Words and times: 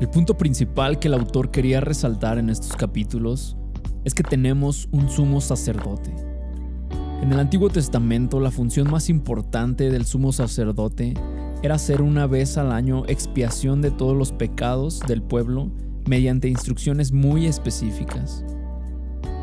El 0.00 0.08
punto 0.08 0.36
principal 0.36 0.98
que 0.98 1.06
el 1.06 1.14
autor 1.14 1.52
quería 1.52 1.80
resaltar 1.80 2.38
en 2.38 2.50
estos 2.50 2.72
capítulos 2.72 3.56
es 4.04 4.12
que 4.12 4.24
tenemos 4.24 4.88
un 4.90 5.08
sumo 5.08 5.40
sacerdote. 5.40 6.12
En 7.22 7.32
el 7.32 7.38
Antiguo 7.38 7.70
Testamento 7.70 8.40
la 8.40 8.50
función 8.50 8.90
más 8.90 9.08
importante 9.08 9.90
del 9.90 10.04
sumo 10.04 10.32
sacerdote 10.32 11.14
era 11.62 11.76
hacer 11.76 12.02
una 12.02 12.26
vez 12.26 12.58
al 12.58 12.72
año 12.72 13.04
expiación 13.06 13.80
de 13.82 13.92
todos 13.92 14.16
los 14.16 14.32
pecados 14.32 14.98
del 15.06 15.22
pueblo 15.22 15.70
mediante 16.06 16.48
instrucciones 16.48 17.12
muy 17.12 17.46
específicas. 17.46 18.44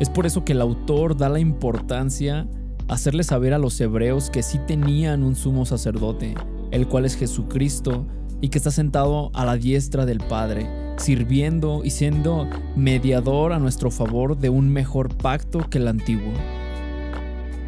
Es 0.00 0.10
por 0.10 0.26
eso 0.26 0.44
que 0.44 0.52
el 0.52 0.60
autor 0.60 1.16
da 1.16 1.30
la 1.30 1.40
importancia 1.40 2.46
a 2.88 2.94
hacerle 2.94 3.24
saber 3.24 3.54
a 3.54 3.58
los 3.58 3.80
hebreos 3.80 4.28
que 4.28 4.42
sí 4.42 4.60
tenían 4.66 5.22
un 5.22 5.34
sumo 5.34 5.64
sacerdote, 5.64 6.34
el 6.70 6.86
cual 6.88 7.06
es 7.06 7.16
Jesucristo, 7.16 8.06
y 8.42 8.48
que 8.48 8.58
está 8.58 8.70
sentado 8.70 9.30
a 9.32 9.46
la 9.46 9.56
diestra 9.56 10.04
del 10.04 10.18
Padre, 10.18 10.68
sirviendo 10.98 11.82
y 11.84 11.90
siendo 11.90 12.46
mediador 12.76 13.52
a 13.52 13.58
nuestro 13.58 13.90
favor 13.90 14.36
de 14.36 14.50
un 14.50 14.68
mejor 14.68 15.16
pacto 15.16 15.60
que 15.70 15.78
el 15.78 15.88
antiguo. 15.88 16.32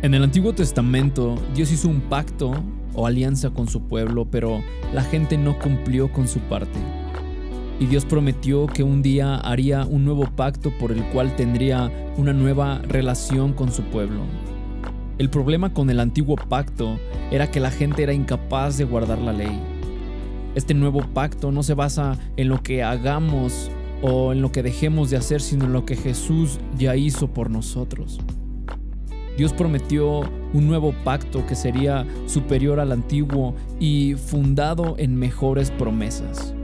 En 0.02 0.12
el 0.12 0.24
Antiguo 0.24 0.52
Testamento, 0.52 1.36
Dios 1.54 1.72
hizo 1.72 1.88
un 1.88 2.02
pacto 2.02 2.52
o 2.92 3.06
alianza 3.06 3.50
con 3.50 3.68
su 3.68 3.82
pueblo, 3.82 4.26
pero 4.30 4.62
la 4.92 5.02
gente 5.02 5.38
no 5.38 5.58
cumplió 5.58 6.12
con 6.12 6.28
su 6.28 6.40
parte. 6.40 6.78
Y 7.80 7.86
Dios 7.86 8.04
prometió 8.04 8.66
que 8.66 8.82
un 8.82 9.00
día 9.00 9.36
haría 9.36 9.86
un 9.86 10.04
nuevo 10.04 10.26
pacto 10.26 10.72
por 10.78 10.92
el 10.92 11.04
cual 11.04 11.36
tendría 11.36 11.90
una 12.16 12.32
nueva 12.32 12.80
relación 12.82 13.52
con 13.52 13.72
su 13.72 13.82
pueblo. 13.84 14.22
El 15.18 15.30
problema 15.30 15.72
con 15.72 15.88
el 15.88 16.00
antiguo 16.00 16.34
pacto 16.36 16.98
era 17.30 17.50
que 17.50 17.60
la 17.60 17.70
gente 17.70 18.02
era 18.02 18.12
incapaz 18.12 18.76
de 18.76 18.84
guardar 18.84 19.18
la 19.18 19.32
ley. 19.32 19.73
Este 20.54 20.74
nuevo 20.74 21.00
pacto 21.12 21.50
no 21.50 21.62
se 21.62 21.74
basa 21.74 22.18
en 22.36 22.48
lo 22.48 22.62
que 22.62 22.82
hagamos 22.82 23.70
o 24.02 24.32
en 24.32 24.40
lo 24.40 24.52
que 24.52 24.62
dejemos 24.62 25.10
de 25.10 25.16
hacer, 25.16 25.40
sino 25.40 25.64
en 25.64 25.72
lo 25.72 25.84
que 25.84 25.96
Jesús 25.96 26.58
ya 26.78 26.94
hizo 26.94 27.28
por 27.28 27.50
nosotros. 27.50 28.20
Dios 29.36 29.52
prometió 29.52 30.20
un 30.52 30.66
nuevo 30.68 30.94
pacto 31.02 31.44
que 31.46 31.56
sería 31.56 32.06
superior 32.26 32.78
al 32.78 32.92
antiguo 32.92 33.54
y 33.80 34.14
fundado 34.14 34.94
en 34.96 35.16
mejores 35.16 35.72
promesas. 35.72 36.54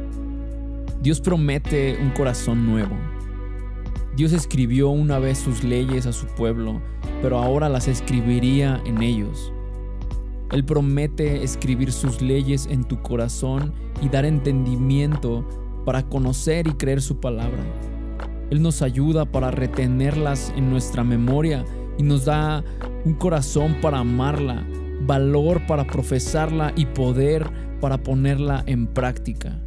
Dios 1.02 1.20
promete 1.20 1.98
un 2.00 2.10
corazón 2.10 2.66
nuevo. 2.66 2.94
Dios 4.16 4.32
escribió 4.32 4.90
una 4.90 5.18
vez 5.18 5.38
sus 5.38 5.64
leyes 5.64 6.06
a 6.06 6.12
su 6.12 6.26
pueblo, 6.26 6.80
pero 7.22 7.38
ahora 7.38 7.68
las 7.68 7.88
escribiría 7.88 8.80
en 8.84 9.02
ellos. 9.02 9.52
Él 10.52 10.64
promete 10.64 11.44
escribir 11.44 11.92
sus 11.92 12.20
leyes 12.20 12.66
en 12.66 12.84
tu 12.84 13.00
corazón 13.02 13.72
y 14.02 14.08
dar 14.08 14.24
entendimiento 14.24 15.46
para 15.84 16.02
conocer 16.02 16.66
y 16.66 16.72
creer 16.72 17.00
su 17.00 17.20
palabra. 17.20 17.64
Él 18.50 18.62
nos 18.62 18.82
ayuda 18.82 19.26
para 19.26 19.50
retenerlas 19.50 20.52
en 20.56 20.70
nuestra 20.70 21.04
memoria 21.04 21.64
y 21.98 22.02
nos 22.02 22.24
da 22.24 22.64
un 23.04 23.14
corazón 23.14 23.76
para 23.80 23.98
amarla, 23.98 24.66
valor 25.06 25.66
para 25.66 25.86
profesarla 25.86 26.72
y 26.76 26.86
poder 26.86 27.48
para 27.80 28.02
ponerla 28.02 28.64
en 28.66 28.88
práctica. 28.88 29.60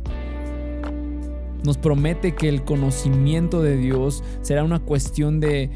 Nos 1.63 1.77
promete 1.77 2.35
que 2.35 2.49
el 2.49 2.63
conocimiento 2.63 3.61
de 3.61 3.77
Dios 3.77 4.21
será 4.41 4.65
una 4.65 4.79
cuestión 4.79 5.39
de, 5.39 5.71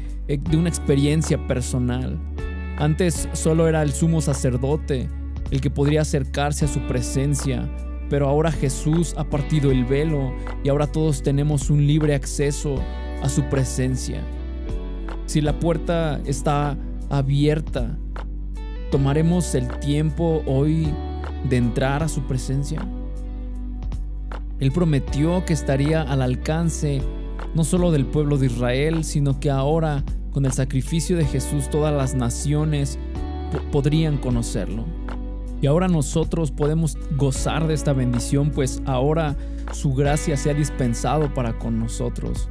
una 0.52 0.68
experiencia 0.68 1.46
personal, 1.46 2.18
antes 2.78 3.28
solo 3.32 3.68
era 3.68 3.82
el 3.82 3.92
sumo 3.92 4.20
sacerdote 4.20 5.08
el 5.50 5.60
que 5.60 5.70
podría 5.70 6.02
acercarse 6.02 6.66
a 6.66 6.68
su 6.68 6.80
presencia, 6.80 7.68
pero 8.10 8.28
ahora 8.28 8.52
Jesús 8.52 9.14
ha 9.16 9.24
partido 9.24 9.70
el 9.70 9.84
velo 9.84 10.32
y 10.62 10.68
ahora 10.68 10.86
todos 10.86 11.22
tenemos 11.22 11.70
un 11.70 11.86
libre 11.86 12.14
acceso 12.14 12.76
a 13.22 13.28
su 13.28 13.42
presencia. 13.44 14.22
Si 15.26 15.40
la 15.40 15.58
puerta 15.58 16.20
está 16.24 16.76
abierta, 17.10 17.98
¿tomaremos 18.90 19.54
el 19.54 19.68
tiempo 19.80 20.42
hoy 20.46 20.88
de 21.48 21.56
entrar 21.56 22.02
a 22.02 22.08
su 22.08 22.22
presencia? 22.22 22.86
Él 24.60 24.72
prometió 24.72 25.44
que 25.44 25.52
estaría 25.52 26.02
al 26.02 26.22
alcance 26.22 27.02
no 27.54 27.64
solo 27.64 27.90
del 27.90 28.06
pueblo 28.06 28.38
de 28.38 28.46
Israel, 28.46 29.04
sino 29.04 29.40
que 29.40 29.50
ahora 29.50 30.04
con 30.32 30.46
el 30.46 30.52
sacrificio 30.52 31.16
de 31.16 31.24
Jesús 31.24 31.68
todas 31.70 31.94
las 31.94 32.14
naciones 32.14 32.98
podrían 33.72 34.18
conocerlo. 34.18 34.84
Y 35.60 35.66
ahora 35.66 35.88
nosotros 35.88 36.50
podemos 36.52 36.96
gozar 37.16 37.66
de 37.66 37.74
esta 37.74 37.92
bendición, 37.92 38.50
pues 38.50 38.80
ahora 38.86 39.36
su 39.72 39.92
gracia 39.92 40.36
se 40.36 40.50
ha 40.50 40.54
dispensado 40.54 41.32
para 41.34 41.58
con 41.58 41.78
nosotros. 41.78 42.48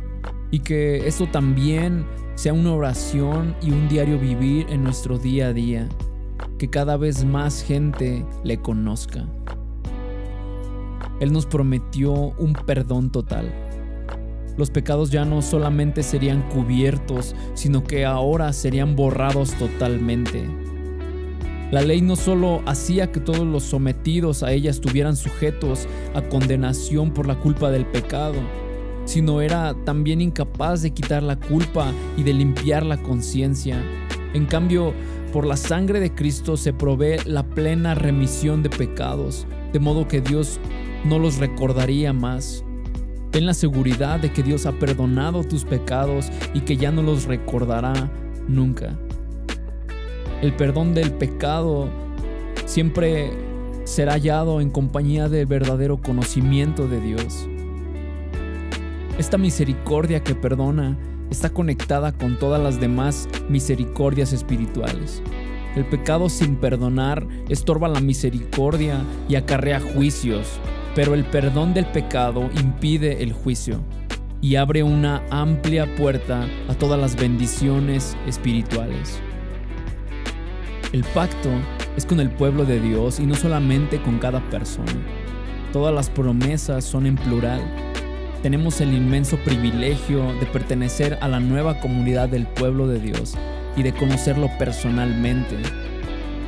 Y 0.52 0.60
que 0.60 1.08
esto 1.08 1.28
también 1.28 2.06
sea 2.36 2.54
una 2.54 2.74
oración 2.74 3.56
y 3.62 3.72
un 3.72 3.88
diario 3.88 4.20
vivir 4.20 4.68
en 4.70 4.84
nuestro 4.84 5.18
día 5.18 5.48
a 5.48 5.54
día. 5.54 5.88
Que 6.58 6.70
cada 6.70 6.98
vez 6.98 7.24
más 7.24 7.64
gente 7.64 8.26
le 8.44 8.58
conozca. 8.62 9.26
Él 11.20 11.32
nos 11.32 11.46
prometió 11.46 12.14
un 12.14 12.54
perdón 12.54 13.10
total 13.12 13.67
los 14.58 14.72
pecados 14.72 15.12
ya 15.12 15.24
no 15.24 15.42
solamente 15.42 16.04
serían 16.04 16.42
cubiertos, 16.50 17.36
sino 17.54 17.84
que 17.84 18.06
ahora 18.06 18.52
serían 18.54 18.96
borrados 18.96 19.54
totalmente. 19.54 20.46
La 21.72 21.82
ley 21.82 22.02
no 22.02 22.16
solo 22.16 22.62
hacía 22.66 23.12
que 23.12 23.20
todos 23.20 23.46
los 23.46 23.64
sometidos 23.64 24.42
a 24.42 24.54
ella 24.54 24.72
estuvieran 24.72 25.18
sujetos 25.18 25.88
a 26.14 26.22
condenación 26.22 27.12
por 27.12 27.28
la 27.28 27.40
culpa 27.40 27.70
del 27.72 27.86
pecado, 27.86 28.36
sino 29.04 29.42
era 29.42 29.76
también 29.86 30.22
incapaz 30.22 30.82
de 30.82 30.92
quitar 30.92 31.24
la 31.24 31.38
culpa 31.38 31.92
y 32.18 32.24
de 32.24 32.34
limpiar 32.34 32.86
la 32.86 32.98
conciencia. 32.98 33.84
En 34.34 34.46
cambio, 34.46 34.94
por 35.34 35.46
la 35.46 35.58
sangre 35.58 36.00
de 36.00 36.16
Cristo 36.16 36.56
se 36.56 36.72
provee 36.72 37.18
la 37.26 37.44
plena 37.44 37.96
remisión 37.96 38.64
de 38.64 38.70
pecados, 38.70 39.46
de 39.74 39.80
modo 39.80 40.08
que 40.08 40.22
Dios 40.22 40.60
no 41.06 41.20
los 41.20 41.38
recordaría 41.38 42.14
más. 42.14 42.64
Ten 43.38 43.46
la 43.46 43.54
seguridad 43.54 44.20
de 44.20 44.34
que 44.34 44.42
Dios 44.42 44.66
ha 44.66 44.72
perdonado 44.72 45.44
tus 45.44 45.64
pecados 45.64 46.32
y 46.56 46.62
que 46.62 46.76
ya 46.76 46.90
no 46.90 47.04
los 47.04 47.26
recordará 47.26 47.94
nunca. 48.48 48.98
El 50.42 50.56
perdón 50.56 50.96
del 50.96 51.12
pecado 51.12 51.88
siempre 52.66 53.30
será 53.84 54.14
hallado 54.14 54.60
en 54.60 54.72
compañía 54.72 55.30
del 55.30 55.46
verdadero 55.46 56.02
conocimiento 56.02 56.88
de 56.88 57.00
Dios. 57.00 57.48
Esta 59.20 59.38
misericordia 59.38 60.24
que 60.24 60.34
perdona 60.34 60.98
está 61.30 61.52
conectada 61.52 62.14
con 62.14 62.40
todas 62.40 62.60
las 62.60 62.82
demás 62.82 63.30
misericordias 63.50 64.34
espirituales. 64.34 65.22
El 65.76 65.86
pecado 65.86 66.28
sin 66.30 66.56
perdonar 66.56 67.28
estorba 67.50 67.88
la 67.88 68.00
misericordia 68.00 69.00
y 69.30 69.36
acarrea 69.36 69.80
juicios, 69.80 70.60
pero 70.98 71.14
el 71.14 71.26
perdón 71.26 71.76
del 71.76 71.86
pecado 71.86 72.50
impide 72.60 73.22
el 73.22 73.32
juicio 73.32 73.84
y 74.42 74.56
abre 74.56 74.82
una 74.82 75.22
amplia 75.30 75.86
puerta 75.96 76.48
a 76.68 76.74
todas 76.74 77.00
las 77.00 77.16
bendiciones 77.16 78.18
espirituales. 78.26 79.20
El 80.94 81.04
pacto 81.04 81.52
es 81.96 82.04
con 82.04 82.20
el 82.20 82.32
pueblo 82.32 82.66
de 82.66 82.80
Dios 82.80 83.20
y 83.20 83.28
no 83.28 83.36
solamente 83.36 84.02
con 84.02 84.18
cada 84.18 84.42
persona. 84.50 84.92
Todas 85.72 85.94
las 85.94 86.10
promesas 86.10 86.84
son 86.84 87.06
en 87.06 87.16
plural. 87.16 87.62
Tenemos 88.42 88.82
el 88.82 88.92
inmenso 88.92 89.38
privilegio 89.46 90.34
de 90.40 90.48
pertenecer 90.48 91.20
a 91.22 91.28
la 91.28 91.40
nueva 91.40 91.80
comunidad 91.80 92.28
del 92.28 92.48
pueblo 92.48 92.88
de 92.88 93.00
Dios 93.00 93.36
y 93.76 93.84
de 93.84 93.94
conocerlo 93.94 94.50
personalmente. 94.58 95.58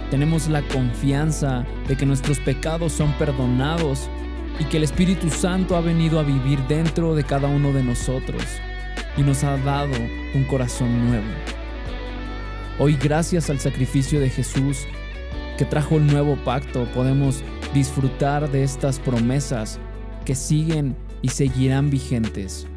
Tenemos 0.10 0.48
la 0.50 0.63
confianza 0.63 1.68
de 1.88 1.95
que 1.95 2.07
nuestros 2.07 2.40
pecados 2.40 2.94
son 2.94 3.13
perdonados 3.19 4.10
y 4.59 4.65
que 4.65 4.77
el 4.77 4.83
Espíritu 4.83 5.29
Santo 5.29 5.75
ha 5.75 5.81
venido 5.81 6.19
a 6.19 6.23
vivir 6.23 6.59
dentro 6.67 7.15
de 7.15 7.23
cada 7.23 7.47
uno 7.47 7.71
de 7.71 7.83
nosotros 7.83 8.44
y 9.17 9.23
nos 9.23 9.44
ha 9.44 9.57
dado 9.57 9.94
un 10.33 10.44
corazón 10.44 11.09
nuevo. 11.09 11.27
Hoy 12.77 12.95
gracias 12.95 13.50
al 13.50 13.59
sacrificio 13.59 14.19
de 14.19 14.29
Jesús 14.29 14.85
que 15.57 15.65
trajo 15.65 15.97
el 15.97 16.07
nuevo 16.07 16.38
pacto 16.45 16.85
podemos 16.94 17.44
disfrutar 17.73 18.50
de 18.50 18.63
estas 18.63 19.00
promesas 19.00 19.79
que 20.25 20.35
siguen 20.35 20.95
y 21.21 21.29
seguirán 21.29 21.89
vigentes 21.89 22.67